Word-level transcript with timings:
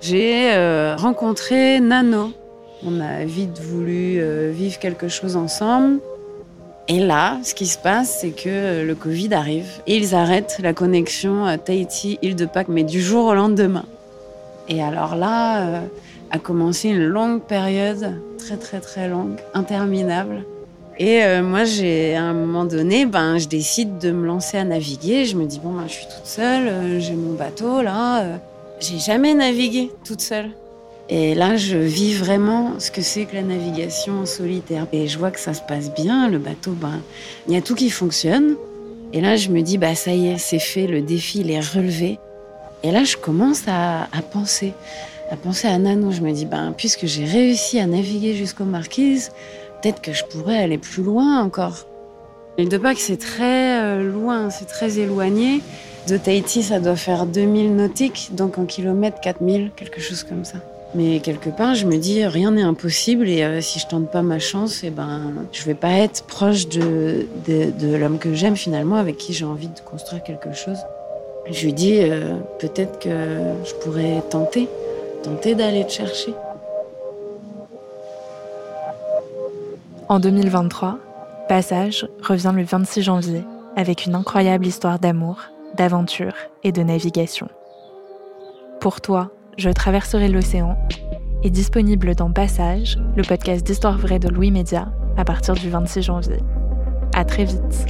j'ai 0.00 0.52
euh, 0.52 0.96
rencontré 0.96 1.80
Nano. 1.80 2.32
On 2.86 3.00
a 3.00 3.24
vite 3.24 3.60
voulu 3.60 4.18
euh, 4.18 4.50
vivre 4.54 4.78
quelque 4.78 5.08
chose 5.08 5.36
ensemble. 5.36 6.00
Et 6.88 6.98
là, 6.98 7.38
ce 7.44 7.54
qui 7.54 7.66
se 7.66 7.78
passe, 7.78 8.18
c'est 8.20 8.30
que 8.30 8.84
le 8.84 8.94
Covid 8.94 9.32
arrive 9.34 9.68
ils 9.86 10.14
arrêtent 10.14 10.58
la 10.62 10.72
connexion 10.72 11.46
Tahiti-Île 11.64 12.34
de 12.34 12.46
Pâques, 12.46 12.68
mais 12.68 12.82
du 12.82 13.00
jour 13.00 13.26
au 13.26 13.34
lendemain. 13.34 13.84
Et 14.70 14.82
alors 14.82 15.16
là, 15.16 15.62
euh, 15.66 15.80
a 16.30 16.38
commencé 16.38 16.88
une 16.88 17.04
longue 17.04 17.42
période, 17.42 18.14
très 18.38 18.56
très 18.56 18.80
très 18.80 19.08
longue, 19.08 19.36
interminable. 19.52 20.44
Et 20.96 21.24
euh, 21.24 21.42
moi, 21.42 21.64
j'ai 21.64 22.14
à 22.14 22.22
un 22.22 22.34
moment 22.34 22.64
donné, 22.64 23.04
ben, 23.04 23.38
je 23.38 23.48
décide 23.48 23.98
de 23.98 24.12
me 24.12 24.26
lancer 24.26 24.58
à 24.58 24.64
naviguer. 24.64 25.24
Je 25.24 25.36
me 25.36 25.44
dis 25.44 25.58
bon, 25.58 25.72
ben, 25.72 25.84
je 25.88 25.92
suis 25.92 26.06
toute 26.06 26.26
seule, 26.26 26.68
euh, 26.68 27.00
j'ai 27.00 27.14
mon 27.14 27.34
bateau 27.34 27.82
là. 27.82 28.38
J'ai 28.80 28.98
jamais 28.98 29.34
navigué 29.34 29.90
toute 30.04 30.20
seule. 30.20 30.50
Et 31.08 31.34
là, 31.34 31.56
je 31.56 31.76
vis 31.76 32.14
vraiment 32.14 32.78
ce 32.78 32.92
que 32.92 33.02
c'est 33.02 33.24
que 33.24 33.34
la 33.34 33.42
navigation 33.42 34.20
en 34.20 34.26
solitaire. 34.26 34.86
Et 34.92 35.08
je 35.08 35.18
vois 35.18 35.32
que 35.32 35.40
ça 35.40 35.54
se 35.54 35.60
passe 35.60 35.92
bien. 35.92 36.28
Le 36.28 36.38
bateau, 36.38 36.70
ben, 36.70 37.00
il 37.48 37.54
y 37.54 37.56
a 37.56 37.60
tout 37.60 37.74
qui 37.74 37.90
fonctionne. 37.90 38.54
Et 39.12 39.20
là, 39.20 39.34
je 39.34 39.48
me 39.48 39.60
dis, 39.60 39.76
bah, 39.76 39.96
ça 39.96 40.12
y 40.12 40.28
est, 40.28 40.38
c'est 40.38 40.60
fait. 40.60 40.86
Le 40.86 41.02
défi, 41.02 41.40
il 41.40 41.50
est 41.50 41.60
relevé. 41.60 42.18
Et 42.84 42.92
là, 42.92 43.02
je 43.02 43.16
commence 43.16 43.62
à, 43.66 44.06
penser, 44.32 44.72
à 45.32 45.36
penser 45.36 45.66
à 45.66 45.76
Nano. 45.78 46.12
Je 46.12 46.20
me 46.20 46.30
dis, 46.30 46.46
ben, 46.46 46.72
puisque 46.76 47.06
j'ai 47.06 47.24
réussi 47.24 47.80
à 47.80 47.86
naviguer 47.86 48.34
jusqu'aux 48.34 48.64
Marquises, 48.64 49.32
peut-être 49.82 50.00
que 50.00 50.12
je 50.12 50.24
pourrais 50.24 50.58
aller 50.58 50.78
plus 50.78 51.02
loin 51.02 51.42
encore. 51.42 51.86
L'île 52.56 52.68
de 52.68 52.78
Pâques, 52.78 53.00
c'est 53.00 53.18
très 53.18 53.82
euh, 53.82 54.12
loin, 54.12 54.48
c'est 54.50 54.66
très 54.66 55.00
éloigné. 55.00 55.60
De 56.08 56.16
Tahiti, 56.16 56.62
ça 56.62 56.80
doit 56.80 56.96
faire 56.96 57.26
2000 57.26 57.76
nautiques, 57.76 58.30
donc 58.32 58.58
en 58.58 58.64
kilomètres, 58.64 59.20
4000, 59.20 59.70
quelque 59.76 60.00
chose 60.00 60.24
comme 60.24 60.44
ça. 60.44 60.58
Mais 60.94 61.20
quelque 61.20 61.50
part, 61.50 61.76
je 61.76 61.86
me 61.86 61.98
dis, 61.98 62.26
rien 62.26 62.50
n'est 62.50 62.62
impossible 62.62 63.28
et 63.28 63.44
euh, 63.44 63.60
si 63.60 63.78
je 63.78 63.86
tente 63.86 64.10
pas 64.10 64.22
ma 64.22 64.40
chance, 64.40 64.80
eh 64.82 64.90
ben, 64.90 65.20
je 65.52 65.62
vais 65.62 65.74
pas 65.74 65.92
être 65.92 66.24
proche 66.24 66.68
de, 66.68 67.26
l'homme 67.96 68.18
que 68.18 68.34
j'aime 68.34 68.56
finalement, 68.56 68.96
avec 68.96 69.16
qui 69.16 69.32
j'ai 69.32 69.44
envie 69.44 69.68
de 69.68 69.80
construire 69.80 70.22
quelque 70.24 70.52
chose. 70.52 70.78
Je 71.48 71.64
lui 71.64 71.72
dis, 71.72 71.98
euh, 72.00 72.34
peut-être 72.58 72.98
que 72.98 73.10
je 73.64 73.74
pourrais 73.74 74.20
tenter, 74.30 74.68
tenter 75.22 75.54
d'aller 75.54 75.86
te 75.86 75.92
chercher. 75.92 76.34
En 80.08 80.18
2023, 80.18 80.98
Passage 81.48 82.08
revient 82.20 82.52
le 82.54 82.64
26 82.64 83.02
janvier 83.02 83.42
avec 83.76 84.06
une 84.06 84.16
incroyable 84.16 84.66
histoire 84.66 84.98
d'amour, 84.98 85.38
d'aventure 85.76 86.34
et 86.62 86.72
de 86.72 86.82
navigation. 86.82 87.48
Pour 88.80 89.00
toi, 89.00 89.30
je 89.58 89.70
traverserai 89.70 90.28
l'océan 90.28 90.76
est 91.42 91.50
disponible 91.50 92.14
dans 92.14 92.30
Passage, 92.30 92.98
le 93.16 93.22
podcast 93.22 93.64
d'histoire 93.64 93.96
vraie 93.96 94.18
de 94.18 94.28
Louis 94.28 94.50
Média, 94.50 94.92
à 95.16 95.24
partir 95.24 95.54
du 95.54 95.70
26 95.70 96.02
janvier. 96.02 96.38
À 97.14 97.24
très 97.24 97.44
vite. 97.44 97.86